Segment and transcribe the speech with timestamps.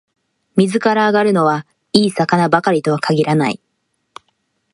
[0.55, 3.61] 水から揚がるのは、いい魚ばかりとは限らない